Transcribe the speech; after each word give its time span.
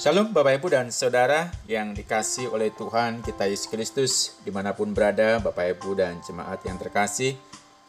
Shalom 0.00 0.32
Bapak 0.32 0.56
Ibu 0.60 0.72
dan 0.72 0.88
Saudara 0.88 1.52
yang 1.68 1.92
dikasih 1.92 2.48
oleh 2.48 2.72
Tuhan 2.72 3.20
kita 3.20 3.44
Yesus 3.44 3.68
Kristus. 3.68 4.12
Di 4.40 4.48
mana 4.48 4.72
pun 4.72 4.92
berada 4.96 5.36
Bapak 5.40 5.76
Ibu 5.76 5.96
dan 5.96 6.20
jemaat 6.24 6.64
yang 6.64 6.80
terkasih 6.80 7.36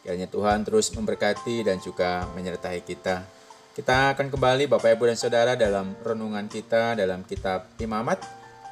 kiranya 0.04 0.28
Tuhan 0.28 0.68
terus 0.68 0.92
memberkati 0.92 1.64
dan 1.64 1.80
juga 1.80 2.28
menyertai 2.36 2.84
kita. 2.84 3.24
Kita 3.72 4.12
akan 4.12 4.28
kembali 4.28 4.68
Bapak 4.68 5.00
Ibu 5.00 5.08
dan 5.08 5.16
Saudara 5.16 5.52
dalam 5.56 5.96
renungan 6.04 6.44
kita 6.50 6.92
dalam 6.92 7.24
kitab 7.24 7.72
Imamat. 7.80 8.20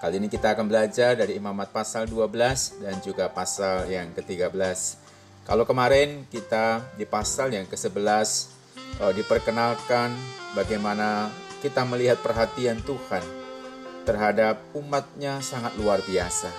Kali 0.05 0.21
ini 0.21 0.29
kita 0.29 0.53
akan 0.53 0.69
belajar 0.69 1.17
dari 1.17 1.41
Imamat 1.41 1.73
pasal 1.73 2.05
12 2.05 2.85
dan 2.85 3.01
juga 3.01 3.33
pasal 3.33 3.89
yang 3.89 4.13
ke-13 4.13 5.03
kalau 5.43 5.67
kemarin 5.67 6.23
kita 6.31 6.95
di 6.95 7.03
pasal 7.03 7.51
yang 7.51 7.67
ke-11 7.67 7.99
eh, 9.03 9.13
diperkenalkan 9.19 10.15
bagaimana 10.55 11.35
kita 11.63 11.87
melihat 11.87 12.19
perhatian 12.19 12.83
Tuhan 12.83 13.23
terhadap 14.03 14.59
umatnya 14.75 15.39
sangat 15.39 15.79
luar 15.79 16.03
biasa. 16.03 16.51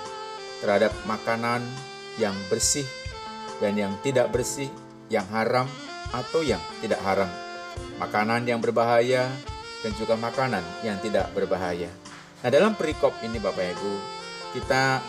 Terhadap 0.64 0.96
makanan 1.04 1.60
yang 2.16 2.32
bersih 2.48 2.88
dan 3.60 3.76
yang 3.76 3.92
tidak 4.00 4.32
bersih, 4.32 4.72
yang 5.12 5.28
haram 5.28 5.68
atau 6.16 6.40
yang 6.40 6.64
tidak 6.80 7.04
haram. 7.04 7.28
Makanan 8.00 8.48
yang 8.48 8.64
berbahaya 8.64 9.28
dan 9.84 9.92
juga 10.00 10.16
makanan 10.16 10.64
yang 10.88 10.96
tidak 11.04 11.28
berbahaya. 11.36 11.92
Nah 12.40 12.50
dalam 12.50 12.80
perikop 12.80 13.12
ini 13.28 13.44
Bapak 13.44 13.76
Ibu, 13.76 13.94
kita 14.56 15.04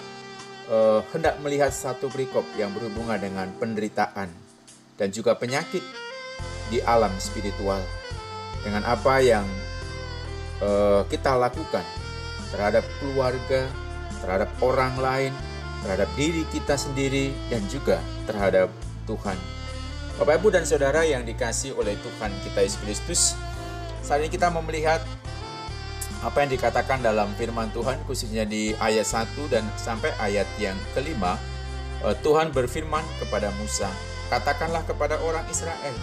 eh, 0.75 1.01
hendak 1.15 1.39
melihat 1.39 1.71
satu 1.71 2.11
perikop 2.11 2.43
yang 2.59 2.75
berhubungan 2.75 3.23
dengan 3.23 3.47
penderitaan 3.63 4.27
dan 4.99 5.09
juga 5.15 5.39
penyakit 5.39 5.83
di 6.67 6.83
alam 6.83 7.15
spiritual. 7.23 7.79
Dengan 8.65 8.83
apa 8.89 9.21
yang 9.21 9.45
uh, 10.63 11.03
kita 11.11 11.35
lakukan 11.35 11.83
terhadap 12.55 12.87
keluarga, 13.03 13.67
terhadap 14.23 14.51
orang 14.63 14.95
lain, 15.01 15.33
terhadap 15.83 16.07
diri 16.15 16.47
kita 16.55 16.79
sendiri, 16.79 17.35
dan 17.51 17.65
juga 17.67 17.99
terhadap 18.31 18.71
Tuhan. 19.11 19.37
Bapak, 20.15 20.39
Ibu, 20.39 20.49
dan 20.55 20.63
Saudara 20.63 21.03
yang 21.03 21.27
dikasih 21.27 21.75
oleh 21.75 21.99
Tuhan 21.99 22.31
kita 22.47 22.63
Yesus 22.63 22.79
Kristus, 22.79 23.23
saat 24.05 24.23
ini 24.23 24.31
kita 24.31 24.47
mau 24.53 24.63
melihat 24.63 25.03
apa 26.25 26.41
yang 26.41 26.55
dikatakan 26.55 27.03
dalam 27.05 27.35
firman 27.37 27.69
Tuhan, 27.75 28.01
khususnya 28.07 28.47
di 28.49 28.73
ayat 28.81 29.05
1 29.05 29.51
dan 29.51 29.67
sampai 29.77 30.15
ayat 30.17 30.47
yang 30.57 30.79
kelima, 30.97 31.37
eh, 32.07 32.17
Tuhan 32.23 32.55
berfirman 32.55 33.05
kepada 33.21 33.53
Musa, 33.61 33.91
katakanlah 34.33 34.87
kepada 34.89 35.21
orang 35.21 35.45
Israel, 35.53 35.97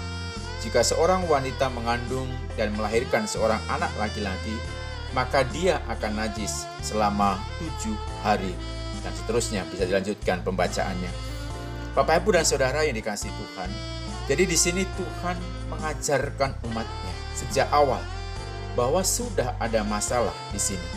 jika 0.62 0.86
seorang 0.86 1.26
wanita 1.26 1.74
mengandung 1.74 2.30
dan 2.54 2.70
melahirkan 2.78 3.26
seorang 3.26 3.58
anak 3.66 3.90
laki-laki, 3.98 4.54
maka 5.12 5.42
dia 5.50 5.82
akan 5.90 6.22
najis 6.22 6.70
selama 6.86 7.42
tujuh 7.58 7.98
hari. 8.22 8.54
Dan 9.02 9.10
seterusnya 9.18 9.66
bisa 9.66 9.90
dilanjutkan 9.90 10.46
pembacaannya. 10.46 11.10
Bapak, 11.98 12.22
Ibu, 12.22 12.38
dan 12.38 12.46
Saudara 12.46 12.86
yang 12.86 12.94
dikasih 12.94 13.34
Tuhan, 13.34 13.70
jadi 14.30 14.46
di 14.46 14.56
sini 14.56 14.86
Tuhan 14.86 15.36
mengajarkan 15.74 16.56
umatnya 16.70 17.14
sejak 17.34 17.68
awal 17.74 18.00
bahwa 18.78 19.04
sudah 19.04 19.58
ada 19.60 19.84
masalah 19.84 20.32
di 20.56 20.62
sini 20.62 20.90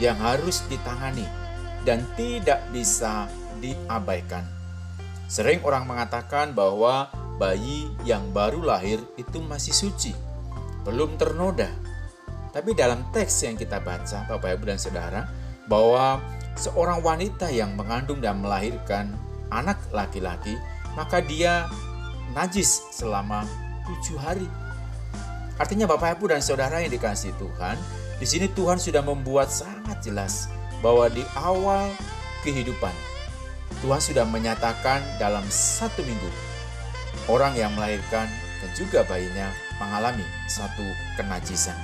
yang 0.00 0.16
harus 0.16 0.64
ditangani 0.70 1.28
dan 1.84 2.06
tidak 2.16 2.62
bisa 2.72 3.28
diabaikan. 3.60 4.46
Sering 5.28 5.60
orang 5.60 5.84
mengatakan 5.84 6.56
bahwa 6.56 7.12
bayi 7.40 7.88
yang 8.04 8.28
baru 8.36 8.60
lahir 8.60 9.00
itu 9.16 9.40
masih 9.40 9.72
suci, 9.72 10.12
belum 10.84 11.16
ternoda. 11.16 11.72
Tapi 12.52 12.76
dalam 12.76 13.08
teks 13.16 13.48
yang 13.48 13.56
kita 13.56 13.80
baca, 13.80 14.28
Bapak 14.28 14.60
Ibu 14.60 14.68
dan 14.68 14.76
Saudara, 14.76 15.24
bahwa 15.64 16.20
seorang 16.60 17.00
wanita 17.00 17.48
yang 17.48 17.72
mengandung 17.80 18.20
dan 18.20 18.44
melahirkan 18.44 19.16
anak 19.48 19.80
laki-laki, 19.88 20.52
maka 20.92 21.24
dia 21.24 21.64
najis 22.36 22.84
selama 22.92 23.48
tujuh 23.88 24.20
hari. 24.20 24.44
Artinya 25.56 25.88
Bapak 25.88 26.20
Ibu 26.20 26.36
dan 26.36 26.44
Saudara 26.44 26.84
yang 26.84 26.92
dikasih 26.92 27.32
Tuhan, 27.40 27.80
di 28.20 28.26
sini 28.28 28.52
Tuhan 28.52 28.76
sudah 28.76 29.00
membuat 29.00 29.48
sangat 29.48 30.04
jelas 30.04 30.52
bahwa 30.84 31.08
di 31.08 31.24
awal 31.40 31.88
kehidupan, 32.44 32.92
Tuhan 33.80 34.00
sudah 34.02 34.28
menyatakan 34.28 35.00
dalam 35.16 35.46
satu 35.48 36.04
minggu 36.04 36.49
orang 37.30 37.56
yang 37.56 37.72
melahirkan 37.76 38.26
dan 38.60 38.70
juga 38.76 39.06
bayinya 39.06 39.50
mengalami 39.80 40.26
satu 40.46 40.84
kenajisan. 41.16 41.76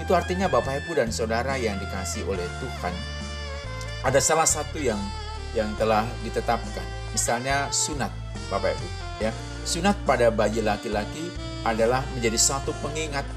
Itu 0.00 0.16
artinya 0.16 0.48
Bapak 0.48 0.84
Ibu 0.84 0.96
dan 0.96 1.12
Saudara 1.12 1.60
yang 1.60 1.76
dikasih 1.76 2.24
oleh 2.24 2.46
Tuhan 2.58 2.94
ada 4.00 4.16
salah 4.16 4.48
satu 4.48 4.80
yang 4.80 4.98
yang 5.52 5.68
telah 5.76 6.08
ditetapkan. 6.24 6.84
Misalnya 7.12 7.68
sunat 7.68 8.08
Bapak 8.48 8.72
Ibu 8.72 8.88
ya. 9.20 9.32
Sunat 9.60 9.92
pada 10.08 10.32
bayi 10.32 10.64
laki-laki 10.64 11.28
adalah 11.68 12.00
menjadi 12.16 12.40
satu 12.40 12.72
pengingat 12.80 13.28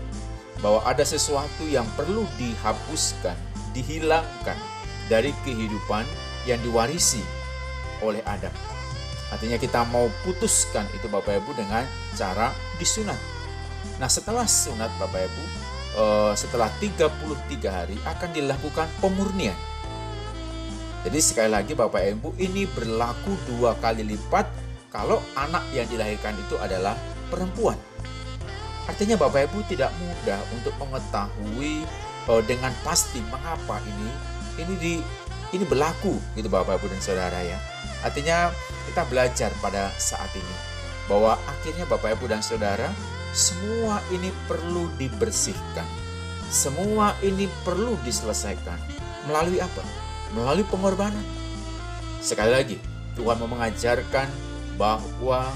bahwa 0.63 0.79
ada 0.87 1.03
sesuatu 1.03 1.67
yang 1.67 1.83
perlu 1.99 2.23
dihapuskan, 2.39 3.35
dihilangkan 3.75 4.55
dari 5.11 5.35
kehidupan 5.43 6.07
yang 6.47 6.63
diwarisi 6.63 7.19
oleh 7.99 8.23
Adam. 8.23 8.72
Artinya 9.33 9.57
kita 9.57 9.81
mau 9.89 10.05
putuskan 10.21 10.85
itu 10.93 11.09
Bapak 11.09 11.41
Ibu 11.41 11.57
dengan 11.57 11.81
cara 12.13 12.53
disunat. 12.77 13.17
Nah 13.97 14.05
setelah 14.05 14.45
sunat 14.45 14.93
Bapak 15.01 15.25
Ibu, 15.25 15.43
eh, 15.97 16.33
setelah 16.37 16.69
33 16.77 17.73
hari 17.73 17.97
akan 18.05 18.29
dilakukan 18.29 18.85
pemurnian. 19.01 19.57
Jadi 21.01 21.19
sekali 21.19 21.49
lagi 21.49 21.73
Bapak 21.73 22.13
Ibu 22.13 22.37
ini 22.37 22.69
berlaku 22.69 23.33
dua 23.49 23.73
kali 23.81 24.05
lipat 24.05 24.45
kalau 24.93 25.17
anak 25.33 25.65
yang 25.73 25.89
dilahirkan 25.89 26.37
itu 26.37 26.53
adalah 26.61 26.93
perempuan. 27.33 27.75
Artinya 28.85 29.17
Bapak 29.17 29.49
Ibu 29.49 29.65
tidak 29.65 29.89
mudah 29.97 30.37
untuk 30.53 30.77
mengetahui 30.77 31.81
eh, 32.29 32.41
dengan 32.45 32.69
pasti 32.85 33.17
mengapa 33.33 33.81
ini 33.81 34.09
ini 34.61 34.73
di 34.77 34.93
ini 35.57 35.65
berlaku 35.65 36.21
gitu 36.37 36.53
Bapak 36.53 36.77
Ibu 36.77 36.93
dan 36.93 37.01
Saudara 37.01 37.41
ya. 37.41 37.72
Artinya 38.03 38.51
kita 38.91 39.07
belajar 39.07 39.49
pada 39.63 39.89
saat 39.95 40.29
ini 40.35 40.55
bahwa 41.07 41.39
akhirnya 41.47 41.87
Bapak 41.87 42.19
Ibu 42.19 42.27
dan 42.31 42.43
Saudara 42.43 42.91
semua 43.33 44.03
ini 44.13 44.29
perlu 44.45 44.91
dibersihkan. 44.99 45.87
Semua 46.53 47.17
ini 47.25 47.49
perlu 47.65 47.97
diselesaikan. 48.05 48.77
Melalui 49.25 49.57
apa? 49.57 49.81
Melalui 50.37 50.67
pengorbanan. 50.69 51.23
Sekali 52.21 52.53
lagi, 52.53 52.77
Tuhan 53.17 53.41
mau 53.41 53.49
mengajarkan 53.49 54.29
bahwa 54.77 55.49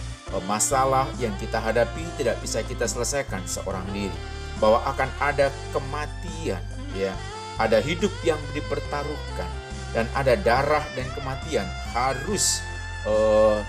masalah 0.49 1.05
yang 1.21 1.31
kita 1.37 1.61
hadapi 1.61 2.01
tidak 2.17 2.41
bisa 2.41 2.65
kita 2.65 2.89
selesaikan 2.89 3.45
seorang 3.45 3.85
diri. 3.93 4.17
Bahwa 4.57 4.81
akan 4.89 5.09
ada 5.21 5.53
kematian, 5.69 6.63
ya, 6.97 7.13
ada 7.61 7.77
hidup 7.77 8.09
yang 8.25 8.41
dipertaruhkan 8.57 9.66
dan 9.95 10.05
ada 10.15 10.35
darah 10.35 10.83
dan 10.95 11.07
kematian 11.15 11.67
harus 11.95 12.59
uh, 13.07 13.63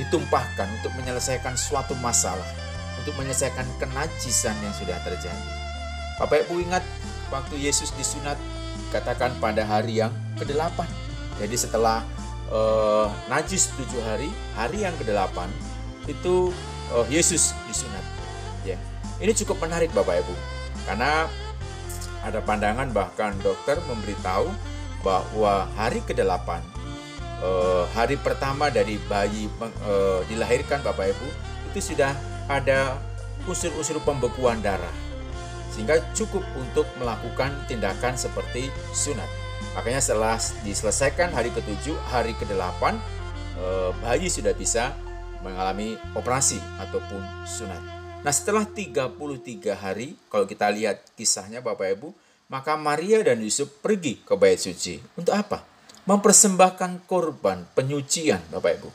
ditumpahkan 0.00 0.68
untuk 0.80 0.92
menyelesaikan 0.96 1.56
suatu 1.60 1.92
masalah, 2.00 2.46
untuk 2.96 3.12
menyelesaikan 3.20 3.68
kenajisan 3.76 4.56
yang 4.64 4.72
sudah 4.72 4.96
terjadi. 5.04 5.48
Bapak 6.16 6.48
Ibu 6.48 6.64
ingat 6.64 6.84
waktu 7.28 7.60
Yesus 7.60 7.92
disunat 7.96 8.36
katakan 8.92 9.32
pada 9.40 9.64
hari 9.64 10.00
yang 10.00 10.12
ke-8. 10.40 10.84
Jadi 11.40 11.56
setelah 11.56 12.04
uh, 12.52 13.08
najis 13.28 13.72
tujuh 13.76 14.00
hari, 14.04 14.28
hari 14.56 14.84
yang 14.84 14.92
ke-8 15.00 15.48
itu 16.08 16.52
uh, 16.92 17.06
Yesus 17.08 17.52
disunat. 17.68 18.04
Ya. 18.64 18.76
Ini 19.20 19.36
cukup 19.44 19.60
menarik 19.60 19.92
Bapak 19.92 20.24
Ibu. 20.24 20.34
Karena 20.88 21.28
ada 22.20 22.40
pandangan 22.44 22.88
bahkan 22.92 23.32
dokter 23.40 23.80
memberitahu 23.84 24.48
bahwa 25.00 25.68
hari 25.76 26.04
ke-8 26.04 26.48
uh, 27.40 27.84
hari 27.96 28.16
pertama 28.20 28.68
dari 28.68 29.00
bayi 29.08 29.48
uh, 29.60 30.20
dilahirkan 30.28 30.84
Bapak 30.84 31.12
Ibu 31.12 31.28
itu 31.72 31.94
sudah 31.94 32.12
ada 32.50 32.98
unsur-unsur 33.48 34.02
pembekuan 34.04 34.60
darah 34.60 34.92
sehingga 35.70 36.02
cukup 36.12 36.42
untuk 36.58 36.84
melakukan 36.98 37.54
tindakan 37.70 38.18
seperti 38.18 38.68
sunat. 38.90 39.26
Makanya 39.78 40.02
setelah 40.02 40.34
diselesaikan 40.66 41.30
hari 41.30 41.54
ketujuh, 41.54 41.94
hari 42.10 42.34
ke-8 42.34 42.82
uh, 43.62 43.94
bayi 44.02 44.26
sudah 44.26 44.50
bisa 44.50 44.92
mengalami 45.46 45.94
operasi 46.18 46.58
ataupun 46.82 47.22
sunat. 47.46 47.80
Nah 48.20 48.32
setelah 48.34 48.66
33 48.68 49.16
hari, 49.72 50.18
kalau 50.28 50.44
kita 50.44 50.68
lihat 50.68 51.00
kisahnya 51.16 51.64
Bapak 51.64 51.96
Ibu, 51.96 52.12
maka 52.50 52.74
Maria 52.74 53.22
dan 53.22 53.38
Yusuf 53.40 53.70
pergi 53.80 54.18
ke 54.26 54.34
bait 54.34 54.58
suci. 54.58 54.98
Untuk 55.14 55.32
apa? 55.32 55.70
mempersembahkan 56.10 57.06
korban 57.06 57.62
penyucian, 57.76 58.40
Bapak 58.50 58.82
Ibu. 58.82 58.90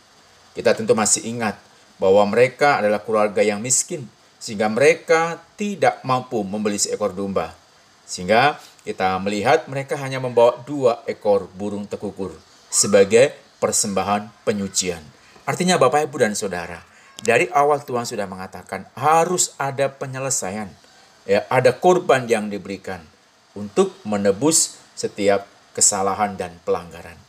Kita 0.52 0.76
tentu 0.76 0.92
masih 0.98 1.24
ingat 1.24 1.56
bahwa 1.96 2.28
mereka 2.28 2.84
adalah 2.84 3.00
keluarga 3.00 3.40
yang 3.40 3.64
miskin, 3.64 4.10
sehingga 4.36 4.68
mereka 4.68 5.40
tidak 5.56 6.04
mampu 6.04 6.44
membeli 6.44 6.76
seekor 6.76 7.16
domba. 7.16 7.56
Sehingga 8.04 8.60
kita 8.84 9.16
melihat 9.24 9.64
mereka 9.72 9.96
hanya 9.96 10.20
membawa 10.20 10.60
dua 10.68 11.08
ekor 11.08 11.48
burung 11.56 11.88
tekukur 11.88 12.36
sebagai 12.68 13.32
persembahan 13.64 14.28
penyucian. 14.44 15.02
Artinya 15.48 15.80
Bapak 15.80 16.10
Ibu 16.10 16.20
dan 16.20 16.34
Saudara, 16.36 16.84
dari 17.24 17.48
awal 17.54 17.80
Tuhan 17.86 18.04
sudah 18.04 18.28
mengatakan 18.28 18.92
harus 18.98 19.56
ada 19.56 19.88
penyelesaian. 19.88 20.68
Ya, 21.26 21.42
ada 21.50 21.74
korban 21.74 22.30
yang 22.30 22.54
diberikan 22.54 23.02
untuk 23.56 23.96
menebus 24.04 24.78
setiap 24.94 25.48
kesalahan 25.76 26.40
dan 26.40 26.56
pelanggaran. 26.64 27.20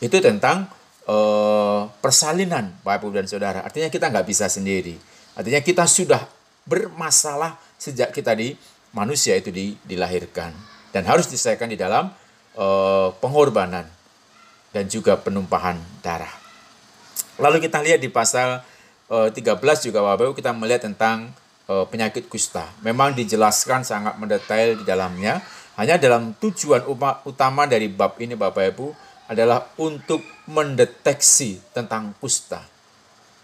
Itu 0.00 0.18
tentang 0.24 0.72
uh, 1.06 1.86
persalinan 2.00 2.72
Bapak 2.82 3.04
Ibu 3.04 3.22
dan 3.22 3.26
Saudara. 3.28 3.60
Artinya 3.62 3.92
kita 3.92 4.08
nggak 4.08 4.26
bisa 4.26 4.48
sendiri. 4.48 4.96
Artinya 5.36 5.60
kita 5.60 5.84
sudah 5.88 6.24
bermasalah 6.64 7.58
sejak 7.76 8.14
kita 8.14 8.32
di 8.32 8.54
manusia 8.96 9.34
itu 9.34 9.50
di, 9.50 9.74
dilahirkan 9.82 10.52
dan 10.92 11.02
harus 11.08 11.26
diselesaikan 11.26 11.72
di 11.72 11.78
dalam 11.80 12.12
uh, 12.54 13.08
pengorbanan 13.18 13.88
dan 14.72 14.84
juga 14.88 15.20
penumpahan 15.20 15.76
darah. 16.00 16.32
Lalu 17.40 17.64
kita 17.64 17.80
lihat 17.80 18.00
di 18.00 18.12
pasal 18.12 18.60
uh, 19.08 19.28
eh, 19.28 19.30
13 19.32 19.88
juga 19.88 20.04
Bapak 20.04 20.32
Ibu 20.32 20.34
kita 20.36 20.52
melihat 20.56 20.88
tentang 20.88 21.32
penyakit 21.62 22.28
kusta. 22.28 22.68
Memang 22.84 23.16
dijelaskan 23.16 23.80
sangat 23.86 24.20
mendetail 24.20 24.76
di 24.76 24.84
dalamnya. 24.84 25.40
Hanya 25.80 25.96
dalam 25.96 26.36
tujuan 26.36 26.84
utama 27.24 27.64
dari 27.64 27.88
bab 27.88 28.20
ini 28.20 28.36
Bapak 28.36 28.64
Ibu 28.76 28.86
adalah 29.32 29.72
untuk 29.80 30.20
mendeteksi 30.44 31.56
tentang 31.72 32.12
kusta. 32.20 32.60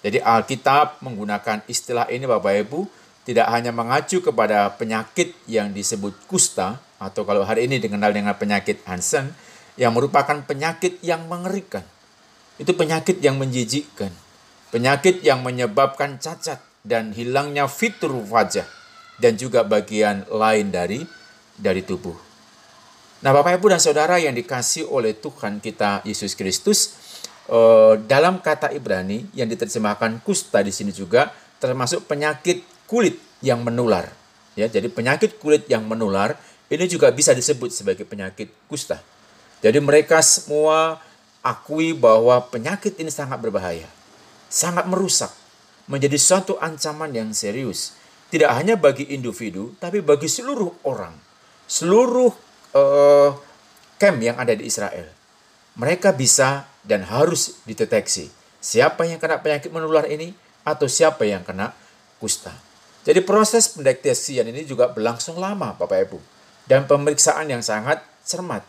Jadi 0.04 0.20
Alkitab 0.20 1.00
menggunakan 1.00 1.64
istilah 1.66 2.06
ini 2.12 2.28
Bapak 2.28 2.54
Ibu 2.68 2.80
tidak 3.24 3.48
hanya 3.52 3.72
mengacu 3.72 4.20
kepada 4.20 4.72
penyakit 4.76 5.36
yang 5.48 5.72
disebut 5.72 6.16
kusta 6.28 6.80
atau 7.00 7.24
kalau 7.24 7.44
hari 7.44 7.68
ini 7.68 7.80
dikenal 7.80 8.12
dengan 8.12 8.36
penyakit 8.36 8.84
Hansen 8.84 9.32
yang 9.80 9.94
merupakan 9.96 10.42
penyakit 10.44 11.00
yang 11.00 11.24
mengerikan. 11.28 11.84
Itu 12.58 12.74
penyakit 12.74 13.22
yang 13.22 13.38
menjijikkan. 13.38 14.10
Penyakit 14.68 15.24
yang 15.24 15.40
menyebabkan 15.40 16.20
cacat 16.20 16.60
dan 16.84 17.16
hilangnya 17.16 17.70
fitur 17.70 18.12
wajah 18.12 18.66
dan 19.16 19.36
juga 19.36 19.64
bagian 19.64 20.28
lain 20.28 20.68
dari 20.68 21.00
dari 21.58 21.82
tubuh. 21.82 22.14
Nah, 23.18 23.34
Bapak 23.34 23.58
Ibu 23.58 23.74
dan 23.74 23.82
Saudara 23.82 24.14
yang 24.22 24.30
dikasih 24.30 24.86
oleh 24.86 25.18
Tuhan 25.18 25.58
kita 25.58 26.06
Yesus 26.06 26.38
Kristus, 26.38 26.94
eh, 27.50 27.98
dalam 28.06 28.38
kata 28.38 28.70
Ibrani 28.70 29.26
yang 29.34 29.50
diterjemahkan 29.50 30.22
kusta 30.22 30.62
di 30.62 30.70
sini 30.70 30.94
juga 30.94 31.34
termasuk 31.58 32.06
penyakit 32.06 32.62
kulit 32.86 33.18
yang 33.42 33.66
menular. 33.66 34.06
Ya, 34.54 34.70
jadi 34.70 34.86
penyakit 34.86 35.38
kulit 35.42 35.66
yang 35.66 35.86
menular 35.86 36.38
ini 36.70 36.84
juga 36.86 37.10
bisa 37.10 37.34
disebut 37.34 37.74
sebagai 37.74 38.06
penyakit 38.06 38.50
kusta. 38.70 39.02
Jadi 39.58 39.82
mereka 39.82 40.22
semua 40.22 41.02
akui 41.42 41.94
bahwa 41.94 42.38
penyakit 42.46 42.94
ini 43.02 43.10
sangat 43.10 43.42
berbahaya, 43.42 43.86
sangat 44.46 44.86
merusak, 44.86 45.30
menjadi 45.90 46.14
suatu 46.14 46.54
ancaman 46.62 47.10
yang 47.10 47.30
serius. 47.34 47.98
Tidak 48.28 48.50
hanya 48.52 48.76
bagi 48.76 49.08
individu, 49.10 49.72
tapi 49.80 50.04
bagi 50.04 50.28
seluruh 50.28 50.84
orang. 50.84 51.27
Seluruh 51.68 52.32
uh, 52.72 53.30
camp 54.00 54.18
yang 54.24 54.40
ada 54.40 54.56
di 54.56 54.64
Israel. 54.64 55.12
Mereka 55.76 56.16
bisa 56.16 56.66
dan 56.82 57.04
harus 57.04 57.60
dideteksi 57.68 58.32
siapa 58.58 59.06
yang 59.06 59.22
kena 59.22 59.38
penyakit 59.38 59.70
menular 59.70 60.08
ini 60.10 60.34
atau 60.66 60.90
siapa 60.90 61.22
yang 61.28 61.46
kena 61.46 61.70
kusta. 62.18 62.50
Jadi 63.06 63.22
proses 63.22 63.70
pendeteksian 63.72 64.50
ini 64.50 64.66
juga 64.66 64.90
berlangsung 64.90 65.38
lama 65.38 65.72
Bapak 65.78 65.98
Ibu 66.10 66.18
dan 66.66 66.84
pemeriksaan 66.84 67.48
yang 67.48 67.62
sangat 67.62 68.02
cermat. 68.26 68.66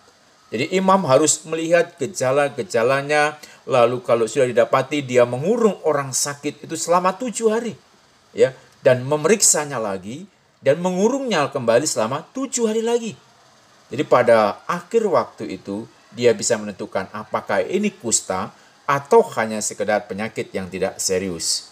Jadi 0.50 0.74
imam 0.74 1.06
harus 1.06 1.46
melihat 1.46 1.94
gejala-gejalanya, 2.02 3.38
lalu 3.70 4.02
kalau 4.02 4.26
sudah 4.26 4.50
didapati 4.50 5.06
dia 5.06 5.22
mengurung 5.22 5.78
orang 5.86 6.10
sakit 6.10 6.66
itu 6.66 6.74
selama 6.74 7.14
tujuh 7.14 7.54
hari, 7.54 7.78
ya, 8.34 8.58
dan 8.82 9.06
memeriksanya 9.06 9.78
lagi 9.78 10.26
dan 10.60 10.84
mengurungnya 10.84 11.48
kembali 11.52 11.88
selama 11.88 12.28
tujuh 12.36 12.68
hari 12.68 12.84
lagi. 12.84 13.14
Jadi 13.90 14.04
pada 14.06 14.62
akhir 14.70 15.08
waktu 15.08 15.58
itu 15.60 15.88
dia 16.14 16.36
bisa 16.36 16.60
menentukan 16.60 17.10
apakah 17.16 17.64
ini 17.64 17.90
kusta 17.90 18.52
atau 18.90 19.22
hanya 19.38 19.62
sekedar 19.62 20.06
penyakit 20.10 20.50
yang 20.54 20.70
tidak 20.70 20.98
serius. 20.98 21.70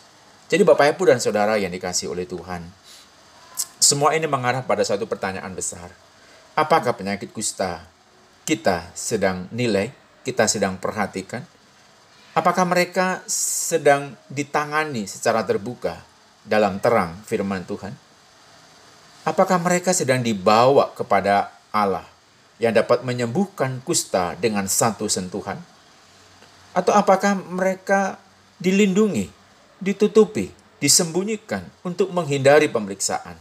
Jadi 0.48 0.64
Bapak 0.64 0.96
Ibu 0.96 1.12
dan 1.12 1.20
Saudara 1.20 1.60
yang 1.60 1.74
dikasih 1.74 2.08
oleh 2.08 2.24
Tuhan, 2.24 2.64
semua 3.82 4.16
ini 4.16 4.30
mengarah 4.30 4.64
pada 4.64 4.86
satu 4.86 5.10
pertanyaan 5.10 5.52
besar. 5.52 5.92
Apakah 6.56 6.96
penyakit 6.96 7.30
kusta 7.36 7.84
kita 8.48 8.88
sedang 8.96 9.52
nilai, 9.52 9.92
kita 10.24 10.48
sedang 10.48 10.80
perhatikan? 10.80 11.44
Apakah 12.38 12.70
mereka 12.70 13.26
sedang 13.28 14.14
ditangani 14.30 15.10
secara 15.10 15.42
terbuka 15.42 16.06
dalam 16.46 16.78
terang 16.78 17.18
firman 17.26 17.66
Tuhan? 17.66 18.07
Apakah 19.28 19.60
mereka 19.60 19.92
sedang 19.92 20.24
dibawa 20.24 20.96
kepada 20.96 21.52
Allah 21.68 22.08
yang 22.64 22.72
dapat 22.72 23.04
menyembuhkan 23.04 23.84
kusta 23.84 24.40
dengan 24.40 24.72
satu 24.72 25.12
sentuhan? 25.12 25.60
Atau 26.72 26.96
apakah 26.96 27.36
mereka 27.36 28.24
dilindungi, 28.56 29.28
ditutupi, 29.84 30.48
disembunyikan 30.80 31.68
untuk 31.84 32.08
menghindari 32.16 32.72
pemeriksaan? 32.72 33.36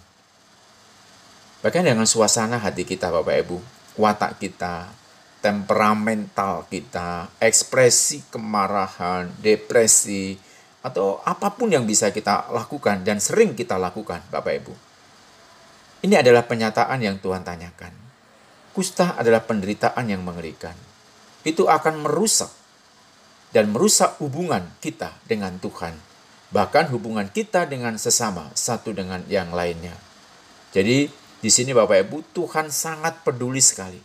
Bahkan 1.63 1.87
dengan 1.87 2.03
suasana 2.11 2.59
hati 2.59 2.83
kita 2.83 3.15
Bapak 3.15 3.47
Ibu, 3.47 3.59
watak 3.95 4.43
kita, 4.43 4.91
temperamental 5.39 6.67
kita, 6.67 7.31
ekspresi 7.39 8.27
kemarahan, 8.35 9.31
depresi, 9.39 10.35
atau 10.83 11.23
apa 11.23 11.55
pun 11.55 11.71
yang 11.71 11.87
bisa 11.87 12.11
kita 12.11 12.51
lakukan 12.51 13.07
dan 13.07 13.23
sering 13.23 13.55
kita 13.55 13.79
lakukan 13.79 14.19
Bapak 14.35 14.67
Ibu. 14.67 14.86
Ini 16.05 16.21
adalah 16.21 16.45
penyataan 16.45 17.01
yang 17.01 17.17
Tuhan 17.17 17.41
tanyakan. 17.41 17.93
Kusta 18.77 19.17
adalah 19.17 19.41
penderitaan 19.41 20.05
yang 20.05 20.21
mengerikan. 20.21 20.77
Itu 21.41 21.73
akan 21.73 22.05
merusak 22.05 22.53
dan 23.57 23.73
merusak 23.73 24.21
hubungan 24.21 24.69
kita 24.85 25.17
dengan 25.25 25.57
Tuhan. 25.57 25.97
Bahkan 26.53 26.93
hubungan 26.93 27.33
kita 27.33 27.65
dengan 27.65 27.97
sesama, 27.97 28.53
satu 28.53 28.93
dengan 28.93 29.25
yang 29.33 29.49
lainnya. 29.57 29.97
Jadi 30.77 31.09
di 31.41 31.51
sini 31.51 31.73
Bapak 31.73 32.05
Ibu, 32.05 32.37
Tuhan 32.37 32.69
sangat 32.69 33.25
peduli 33.25 33.65
sekali. 33.65 33.99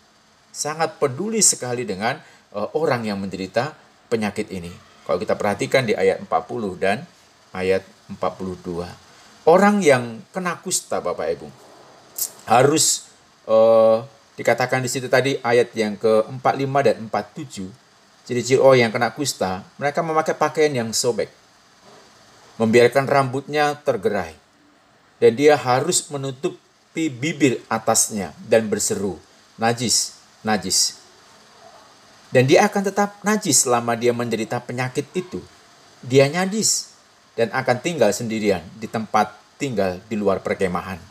Sangat 0.55 0.95
peduli 0.95 1.43
sekali 1.43 1.83
dengan 1.83 2.15
uh, 2.55 2.71
orang 2.79 3.03
yang 3.03 3.19
menderita 3.19 3.75
penyakit 4.07 4.47
ini. 4.47 4.71
Kalau 5.03 5.19
kita 5.19 5.35
perhatikan 5.35 5.83
di 5.83 5.91
ayat 5.91 6.23
40 6.23 6.31
dan 6.79 7.03
ayat 7.51 7.83
42. 8.07 8.87
Orang 9.43 9.83
yang 9.83 10.23
kena 10.31 10.55
kusta 10.63 11.03
Bapak 11.03 11.27
Ibu 11.35 11.70
harus 12.45 13.09
uh, 13.45 14.05
Dikatakan 14.41 14.81
di 14.81 14.89
situ 14.89 15.05
tadi 15.05 15.37
ayat 15.43 15.69
yang 15.77 15.99
ke-45 16.01 16.73
dan 16.81 16.95
47. 17.05 17.67
Ciri-ciri 18.25 18.57
orang 18.57 18.89
yang 18.89 18.91
kena 18.93 19.13
kusta, 19.13 19.61
mereka 19.75 20.01
memakai 20.01 20.33
pakaian 20.33 20.71
yang 20.71 20.89
sobek. 20.95 21.29
Membiarkan 22.57 23.05
rambutnya 23.05 23.77
tergerai. 23.85 24.33
Dan 25.21 25.37
dia 25.37 25.53
harus 25.59 26.09
menutupi 26.09 27.13
bibir 27.13 27.61
atasnya 27.69 28.33
dan 28.49 28.65
berseru, 28.65 29.21
najis, 29.61 30.17
najis. 30.41 30.97
Dan 32.33 32.49
dia 32.49 32.65
akan 32.65 32.89
tetap 32.89 33.21
najis 33.21 33.69
selama 33.69 33.93
dia 33.93 34.09
menderita 34.09 34.57
penyakit 34.57 35.05
itu. 35.13 35.37
Dia 36.01 36.25
najis 36.25 36.89
dan 37.37 37.53
akan 37.53 37.77
tinggal 37.83 38.09
sendirian 38.09 38.65
di 38.81 38.89
tempat 38.89 39.37
tinggal 39.61 40.01
di 40.09 40.17
luar 40.17 40.41
perkemahan. 40.41 41.10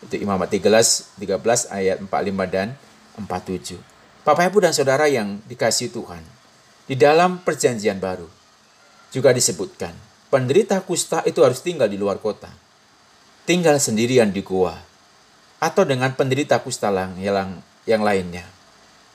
Itu 0.00 0.16
Imamat 0.16 0.48
13, 0.48 1.20
13 1.20 1.68
ayat 1.68 1.96
45 2.00 2.08
dan 2.48 2.72
47. 3.20 3.76
Bapak 4.24 4.48
Ibu 4.48 4.58
dan 4.64 4.72
Saudara 4.72 5.04
yang 5.08 5.40
dikasih 5.44 5.92
Tuhan. 5.92 6.24
Di 6.88 6.96
dalam 6.96 7.44
perjanjian 7.44 8.00
baru 8.00 8.26
juga 9.12 9.30
disebutkan, 9.30 9.92
penderita 10.32 10.80
kusta 10.82 11.20
itu 11.28 11.44
harus 11.44 11.60
tinggal 11.60 11.86
di 11.86 12.00
luar 12.00 12.18
kota. 12.18 12.48
Tinggal 13.44 13.76
sendirian 13.78 14.32
di 14.32 14.40
gua. 14.40 14.74
Atau 15.60 15.84
dengan 15.84 16.16
penderita 16.16 16.56
kusta 16.64 16.88
yang, 17.20 17.60
yang 17.84 18.02
lainnya. 18.02 18.48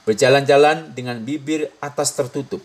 Berjalan-jalan 0.06 0.94
dengan 0.94 1.26
bibir 1.26 1.74
atas 1.82 2.14
tertutup. 2.14 2.62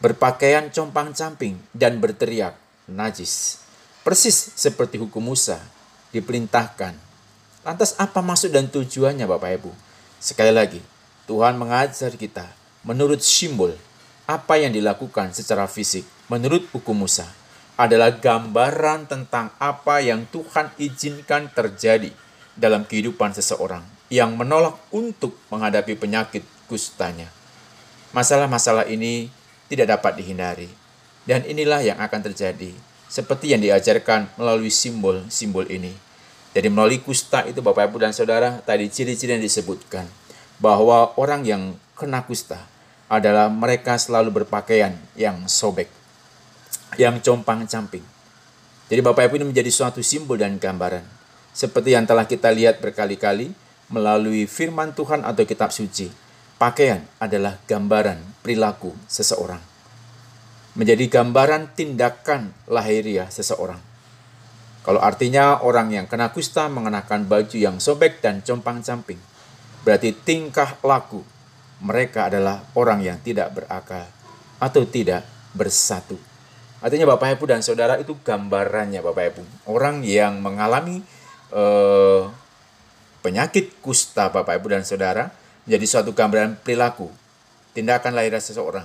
Berpakaian 0.00 0.72
compang-camping 0.72 1.60
dan 1.76 2.00
berteriak, 2.00 2.56
najis. 2.88 3.60
Persis 4.00 4.56
seperti 4.56 4.96
hukum 4.96 5.20
Musa 5.20 5.60
diperintahkan 6.12 7.13
Lantas 7.64 7.96
apa 7.96 8.20
maksud 8.20 8.52
dan 8.52 8.68
tujuannya 8.68 9.24
Bapak 9.24 9.56
Ibu? 9.56 9.72
Sekali 10.20 10.52
lagi, 10.52 10.84
Tuhan 11.24 11.56
mengajar 11.56 12.12
kita 12.12 12.44
menurut 12.84 13.24
simbol 13.24 13.72
apa 14.28 14.60
yang 14.60 14.68
dilakukan 14.68 15.32
secara 15.32 15.64
fisik 15.64 16.04
menurut 16.28 16.68
hukum 16.76 16.92
Musa 16.92 17.24
adalah 17.80 18.12
gambaran 18.12 19.08
tentang 19.08 19.48
apa 19.56 20.04
yang 20.04 20.28
Tuhan 20.28 20.76
izinkan 20.76 21.48
terjadi 21.56 22.12
dalam 22.52 22.84
kehidupan 22.84 23.32
seseorang 23.32 23.80
yang 24.12 24.36
menolak 24.36 24.76
untuk 24.92 25.32
menghadapi 25.48 25.96
penyakit 25.96 26.44
kustanya. 26.68 27.32
Masalah-masalah 28.12 28.92
ini 28.92 29.32
tidak 29.72 29.98
dapat 29.98 30.20
dihindari. 30.20 30.68
Dan 31.24 31.40
inilah 31.48 31.80
yang 31.80 31.96
akan 31.96 32.20
terjadi, 32.20 32.76
seperti 33.08 33.56
yang 33.56 33.64
diajarkan 33.64 34.28
melalui 34.36 34.68
simbol-simbol 34.68 35.64
ini. 35.72 36.03
Jadi 36.54 36.70
melalui 36.70 37.02
kusta 37.02 37.42
itu 37.44 37.58
Bapak 37.58 37.90
Ibu 37.90 37.98
dan 37.98 38.14
Saudara, 38.14 38.62
tadi 38.62 38.86
ciri-ciri 38.86 39.34
yang 39.34 39.42
disebutkan, 39.42 40.06
bahwa 40.62 41.10
orang 41.18 41.42
yang 41.42 41.62
kena 41.98 42.22
kusta 42.22 42.62
adalah 43.10 43.50
mereka 43.50 43.98
selalu 43.98 44.42
berpakaian 44.42 44.94
yang 45.18 45.50
sobek, 45.50 45.90
yang 46.94 47.18
compang-camping. 47.18 48.06
Jadi 48.86 49.00
Bapak 49.02 49.26
Ibu 49.26 49.42
ini 49.42 49.46
menjadi 49.50 49.70
suatu 49.74 49.98
simbol 50.00 50.38
dan 50.38 50.62
gambaran. 50.62 51.02
Seperti 51.50 51.98
yang 51.98 52.06
telah 52.06 52.26
kita 52.30 52.54
lihat 52.54 52.78
berkali-kali 52.78 53.50
melalui 53.90 54.46
firman 54.46 54.94
Tuhan 54.94 55.26
atau 55.26 55.42
kitab 55.42 55.74
suci 55.74 56.24
Pakaian 56.54 57.02
adalah 57.18 57.58
gambaran 57.66 58.22
perilaku 58.40 58.94
seseorang. 59.10 59.58
Menjadi 60.78 61.10
gambaran 61.10 61.74
tindakan 61.74 62.54
lahiriah 62.70 63.26
seseorang. 63.26 63.93
Kalau 64.84 65.00
artinya 65.00 65.64
orang 65.64 65.88
yang 65.96 66.04
kena 66.04 66.28
kusta 66.28 66.68
mengenakan 66.68 67.24
baju 67.24 67.56
yang 67.56 67.80
sobek 67.80 68.20
dan 68.20 68.44
compang-camping, 68.44 69.16
berarti 69.80 70.12
tingkah 70.12 70.76
laku 70.84 71.24
mereka 71.80 72.28
adalah 72.28 72.60
orang 72.76 73.00
yang 73.00 73.16
tidak 73.24 73.56
berakal 73.56 74.04
atau 74.60 74.84
tidak 74.84 75.24
bersatu. 75.56 76.20
Artinya 76.84 77.16
Bapak 77.16 77.40
Ibu 77.40 77.44
dan 77.48 77.64
Saudara 77.64 77.96
itu 77.96 78.12
gambarannya 78.12 79.00
Bapak 79.00 79.24
Ibu. 79.32 79.42
Orang 79.72 80.04
yang 80.04 80.44
mengalami 80.44 81.00
eh, 81.48 82.22
penyakit 83.24 83.80
kusta 83.80 84.28
Bapak 84.28 84.60
Ibu 84.60 84.68
dan 84.68 84.84
Saudara 84.84 85.32
menjadi 85.64 85.86
suatu 85.88 86.12
gambaran 86.12 86.60
perilaku, 86.60 87.08
tindakan 87.72 88.12
lahir 88.12 88.36
seseorang. 88.36 88.84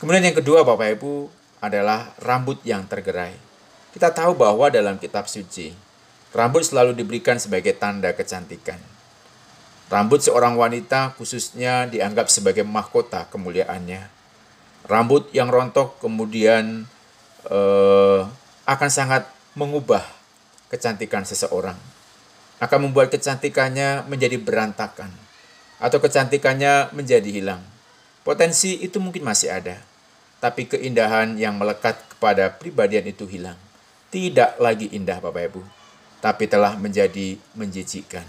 Kemudian 0.00 0.24
yang 0.24 0.36
kedua 0.40 0.64
Bapak 0.64 0.96
Ibu 0.96 1.28
adalah 1.60 2.16
rambut 2.24 2.64
yang 2.64 2.88
tergerai. 2.88 3.36
Kita 3.94 4.10
tahu 4.10 4.34
bahwa 4.34 4.66
dalam 4.74 4.98
kitab 4.98 5.30
suci, 5.30 5.70
rambut 6.34 6.66
selalu 6.66 6.98
diberikan 6.98 7.38
sebagai 7.38 7.78
tanda 7.78 8.10
kecantikan. 8.10 8.82
Rambut 9.86 10.18
seorang 10.18 10.58
wanita 10.58 11.14
khususnya 11.14 11.86
dianggap 11.86 12.26
sebagai 12.26 12.66
mahkota 12.66 13.30
kemuliaannya. 13.30 14.10
Rambut 14.90 15.30
yang 15.30 15.46
rontok 15.46 16.02
kemudian 16.02 16.90
eh, 17.46 18.20
akan 18.66 18.90
sangat 18.90 19.30
mengubah 19.54 20.02
kecantikan 20.74 21.22
seseorang. 21.22 21.78
Akan 22.58 22.82
membuat 22.82 23.14
kecantikannya 23.14 24.10
menjadi 24.10 24.42
berantakan 24.42 25.14
atau 25.78 26.02
kecantikannya 26.02 26.90
menjadi 26.90 27.30
hilang. 27.30 27.62
Potensi 28.26 28.82
itu 28.82 28.98
mungkin 28.98 29.22
masih 29.22 29.54
ada, 29.54 29.78
tapi 30.42 30.66
keindahan 30.66 31.38
yang 31.38 31.54
melekat 31.54 31.94
kepada 32.10 32.50
pribadian 32.56 33.06
itu 33.06 33.28
hilang. 33.30 33.63
Tidak 34.14 34.62
lagi 34.62 34.94
indah 34.94 35.18
Bapak 35.18 35.42
Ibu, 35.50 35.60
tapi 36.22 36.46
telah 36.46 36.78
menjadi 36.78 37.34
menjijikkan. 37.58 38.22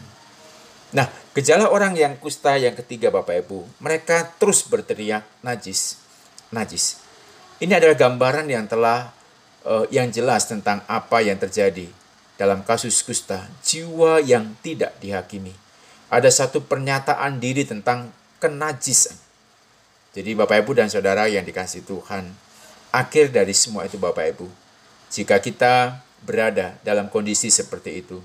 Nah, 0.98 1.06
gejala 1.38 1.70
orang 1.70 1.94
yang 1.94 2.18
kusta 2.18 2.58
yang 2.58 2.74
ketiga 2.74 3.14
Bapak 3.14 3.46
Ibu, 3.46 3.70
mereka 3.78 4.34
terus 4.42 4.66
berteriak 4.66 5.22
najis, 5.46 6.02
najis. 6.50 7.06
Ini 7.62 7.78
adalah 7.78 7.94
gambaran 7.94 8.50
yang 8.50 8.66
telah 8.66 9.14
uh, 9.62 9.86
yang 9.94 10.10
jelas 10.10 10.50
tentang 10.50 10.82
apa 10.90 11.22
yang 11.22 11.38
terjadi 11.38 11.86
dalam 12.42 12.66
kasus 12.66 13.06
kusta, 13.06 13.46
jiwa 13.62 14.26
yang 14.26 14.58
tidak 14.66 14.98
dihakimi 14.98 15.54
ada 16.10 16.30
satu 16.30 16.62
pernyataan 16.64 17.42
diri 17.42 17.66
tentang 17.66 18.14
kenajisan. 18.38 19.18
Jadi 20.16 20.32
Bapak 20.32 20.64
Ibu 20.64 20.72
dan 20.78 20.88
Saudara 20.88 21.28
yang 21.28 21.44
dikasih 21.44 21.84
Tuhan, 21.84 22.32
akhir 22.94 23.36
dari 23.36 23.52
semua 23.52 23.84
itu 23.84 24.00
Bapak 24.00 24.32
Ibu, 24.32 24.48
jika 25.16 25.40
kita 25.40 26.04
berada 26.28 26.76
dalam 26.84 27.08
kondisi 27.08 27.48
seperti 27.48 28.04
itu, 28.04 28.20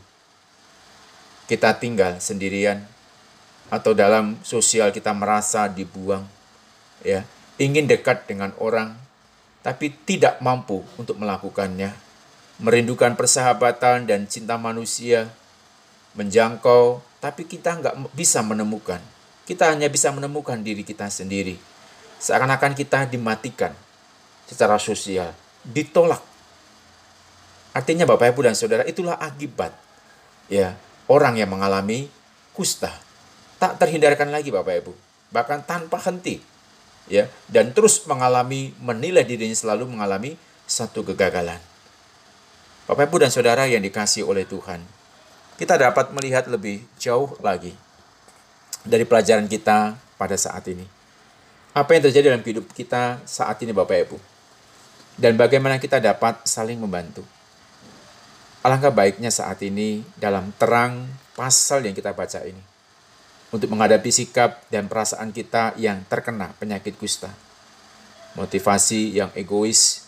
kita 1.47 1.79
tinggal 1.79 2.19
sendirian 2.19 2.83
atau 3.71 3.95
dalam 3.95 4.35
sosial 4.43 4.91
kita 4.91 5.15
merasa 5.15 5.71
dibuang, 5.71 6.27
ya, 7.07 7.23
ingin 7.63 7.87
dekat 7.87 8.27
dengan 8.27 8.51
orang 8.59 8.99
tapi 9.63 9.95
tidak 10.03 10.43
mampu 10.43 10.83
untuk 10.99 11.15
melakukannya, 11.23 11.95
merindukan 12.59 13.15
persahabatan 13.15 14.11
dan 14.11 14.27
cinta 14.27 14.59
manusia, 14.59 15.31
menjangkau 16.19 16.99
tapi 17.23 17.47
kita 17.47 17.79
nggak 17.79 17.95
bisa 18.17 18.43
menemukan. 18.43 18.99
Kita 19.47 19.71
hanya 19.71 19.87
bisa 19.87 20.11
menemukan 20.11 20.59
diri 20.59 20.83
kita 20.83 21.07
sendiri. 21.07 21.55
Seakan-akan 22.19 22.75
kita 22.75 23.07
dimatikan 23.07 23.77
secara 24.49 24.81
sosial, 24.81 25.31
ditolak. 25.63 26.30
Artinya 27.71 28.05
Bapak 28.07 28.35
Ibu 28.35 28.51
dan 28.51 28.59
Saudara 28.59 28.83
itulah 28.83 29.15
akibat 29.15 29.71
ya 30.51 30.75
orang 31.07 31.39
yang 31.39 31.51
mengalami 31.51 32.11
kusta. 32.51 32.91
Tak 33.61 33.77
terhindarkan 33.79 34.33
lagi 34.33 34.49
Bapak 34.49 34.75
Ibu, 34.83 34.93
bahkan 35.31 35.61
tanpa 35.61 36.01
henti 36.01 36.41
ya 37.11 37.29
dan 37.51 37.75
terus 37.77 38.03
mengalami 38.07 38.73
menilai 38.81 39.27
dirinya 39.27 39.55
selalu 39.55 39.87
mengalami 39.91 40.35
satu 40.65 41.03
kegagalan. 41.07 41.59
Bapak 42.91 43.07
Ibu 43.07 43.23
dan 43.23 43.31
Saudara 43.31 43.71
yang 43.71 43.85
dikasih 43.85 44.27
oleh 44.27 44.43
Tuhan, 44.49 44.83
kita 45.61 45.79
dapat 45.79 46.11
melihat 46.11 46.51
lebih 46.51 46.83
jauh 46.99 47.37
lagi 47.39 47.77
dari 48.83 49.05
pelajaran 49.05 49.47
kita 49.47 49.95
pada 50.19 50.35
saat 50.35 50.65
ini. 50.67 50.89
Apa 51.71 51.95
yang 51.95 52.11
terjadi 52.11 52.35
dalam 52.35 52.43
hidup 52.43 52.67
kita 52.75 53.23
saat 53.29 53.63
ini 53.63 53.71
Bapak 53.71 54.11
Ibu? 54.11 54.17
Dan 55.21 55.39
bagaimana 55.39 55.79
kita 55.79 56.03
dapat 56.03 56.43
saling 56.49 56.81
membantu. 56.81 57.23
Alangkah 58.61 58.93
baiknya 58.93 59.33
saat 59.33 59.61
ini 59.65 60.05
dalam 60.21 60.53
terang 60.61 61.09
pasal 61.33 61.85
yang 61.87 61.97
kita 61.97 62.13
baca 62.13 62.45
ini. 62.45 62.61
Untuk 63.51 63.73
menghadapi 63.73 64.13
sikap 64.13 64.63
dan 64.71 64.87
perasaan 64.87 65.33
kita 65.35 65.75
yang 65.81 66.05
terkena 66.07 66.53
penyakit 66.61 66.95
kusta. 67.01 67.33
Motivasi 68.39 69.17
yang 69.17 69.33
egois 69.35 70.07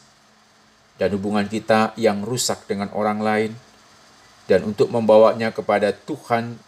dan 1.01 1.11
hubungan 1.17 1.49
kita 1.51 1.97
yang 1.99 2.23
rusak 2.23 2.69
dengan 2.69 2.93
orang 2.95 3.21
lain– 3.21 3.53
dan 4.51 4.67
untuk 4.67 4.91
membawanya 4.91 5.55
kepada 5.55 5.95
Tuhan 5.95 6.59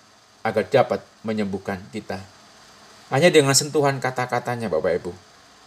agar 0.44 0.64
dapat 0.68 1.00
menyembuhkan 1.26 1.80
kita. 1.90 2.20
Hanya 3.10 3.28
dengan 3.28 3.52
sentuhan 3.52 3.98
kata-katanya 3.98 4.70
Bapak 4.70 5.04
Ibu, 5.04 5.12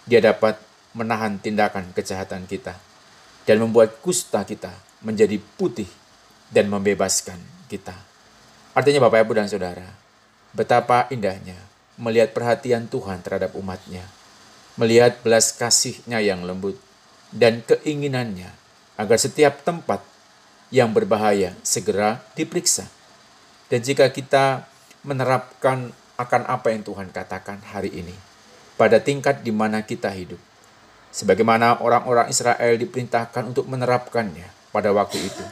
dia 0.08 0.24
dapat 0.24 0.58
menahan 0.96 1.38
tindakan 1.38 1.92
kejahatan 1.94 2.48
kita 2.50 2.74
dan 3.46 3.62
membuat 3.62 4.00
kusta 4.02 4.44
kita 4.48 4.72
menjadi 5.04 5.38
putih 5.60 5.88
dan 6.54 6.72
membebaskan 6.72 7.40
kita. 7.68 7.96
Artinya 8.78 9.10
Bapak 9.10 9.26
Ibu 9.26 9.34
dan 9.36 9.50
Saudara, 9.50 9.90
betapa 10.54 11.10
indahnya 11.10 11.58
melihat 11.98 12.32
perhatian 12.32 12.86
Tuhan 12.86 13.26
terhadap 13.26 13.58
umatnya, 13.58 14.06
melihat 14.78 15.18
belas 15.26 15.52
kasihnya 15.52 16.22
yang 16.22 16.46
lembut, 16.46 16.78
dan 17.34 17.66
keinginannya 17.66 18.54
agar 18.96 19.18
setiap 19.18 19.66
tempat 19.66 20.00
yang 20.70 20.94
berbahaya 20.94 21.58
segera 21.66 22.22
diperiksa. 22.38 22.88
Dan 23.68 23.84
jika 23.84 24.08
kita 24.14 24.64
menerapkan 25.04 25.92
akan 26.16 26.42
apa 26.48 26.72
yang 26.72 26.82
Tuhan 26.88 27.12
katakan 27.12 27.60
hari 27.74 27.92
ini, 27.92 28.16
pada 28.80 29.02
tingkat 29.02 29.42
di 29.42 29.52
mana 29.52 29.84
kita 29.84 30.14
hidup, 30.14 30.40
sebagaimana 31.12 31.82
orang-orang 31.82 32.30
Israel 32.32 32.78
diperintahkan 32.78 33.44
untuk 33.50 33.66
menerapkannya 33.68 34.48
pada 34.72 34.94
waktu 34.94 35.18
itu, 35.18 35.44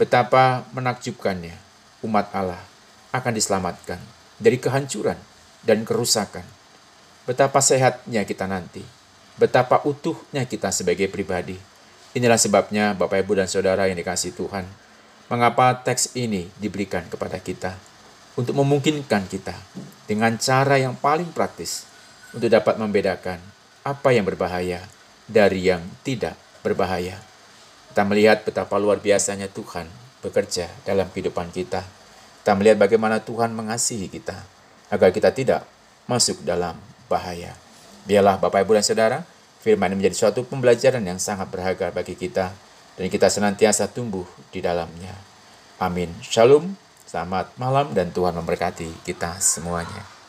betapa 0.00 0.64
menakjubkannya 0.72 1.52
umat 2.08 2.32
Allah 2.32 2.64
akan 3.12 3.36
diselamatkan 3.36 4.00
dari 4.40 4.56
kehancuran 4.56 5.20
dan 5.60 5.84
kerusakan. 5.84 6.48
Betapa 7.28 7.60
sehatnya 7.60 8.24
kita 8.24 8.48
nanti, 8.48 8.80
betapa 9.36 9.84
utuhnya 9.84 10.48
kita 10.48 10.72
sebagai 10.72 11.12
pribadi 11.12 11.60
Inilah 12.10 12.42
sebabnya 12.42 12.90
Bapak 12.98 13.22
Ibu 13.22 13.38
dan 13.38 13.46
Saudara 13.46 13.86
yang 13.86 13.94
dikasih 13.94 14.34
Tuhan, 14.34 14.66
mengapa 15.30 15.78
teks 15.78 16.18
ini 16.18 16.50
diberikan 16.58 17.06
kepada 17.06 17.38
kita 17.38 17.78
untuk 18.34 18.58
memungkinkan 18.58 19.30
kita 19.30 19.54
dengan 20.10 20.34
cara 20.34 20.74
yang 20.74 20.98
paling 20.98 21.30
praktis 21.30 21.86
untuk 22.34 22.50
dapat 22.50 22.82
membedakan 22.82 23.38
apa 23.86 24.10
yang 24.10 24.26
berbahaya 24.26 24.82
dari 25.30 25.70
yang 25.70 25.86
tidak 26.02 26.34
berbahaya. 26.66 27.29
Kita 27.90 28.02
melihat 28.06 28.46
betapa 28.46 28.78
luar 28.78 29.02
biasanya 29.02 29.50
Tuhan 29.50 29.90
bekerja 30.22 30.70
dalam 30.86 31.10
kehidupan 31.10 31.50
kita. 31.50 31.82
Kita 32.40 32.52
melihat 32.54 32.78
bagaimana 32.78 33.20
Tuhan 33.20 33.50
mengasihi 33.52 34.06
kita 34.06 34.38
agar 34.88 35.10
kita 35.10 35.34
tidak 35.34 35.66
masuk 36.06 36.40
dalam 36.46 36.78
bahaya. 37.10 37.54
Biarlah 38.06 38.38
Bapak 38.38 38.64
Ibu 38.64 38.78
dan 38.78 38.84
Saudara, 38.86 39.18
Firman 39.60 39.92
ini 39.92 40.00
menjadi 40.00 40.16
suatu 40.24 40.40
pembelajaran 40.48 41.04
yang 41.04 41.20
sangat 41.20 41.52
berharga 41.52 41.92
bagi 41.92 42.16
kita 42.16 42.48
dan 42.96 43.06
kita 43.12 43.28
senantiasa 43.28 43.92
tumbuh 43.92 44.24
di 44.48 44.64
dalamnya. 44.64 45.12
Amin. 45.76 46.16
Shalom. 46.24 46.72
Selamat 47.04 47.52
malam 47.60 47.92
dan 47.92 48.08
Tuhan 48.08 48.32
memberkati 48.40 49.04
kita 49.04 49.36
semuanya. 49.42 50.19